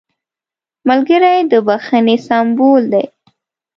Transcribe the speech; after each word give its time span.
ملګری 0.87 1.37
د 1.51 1.53
بښنې 1.65 2.15
سمبول 2.27 2.83
دی 2.93 3.05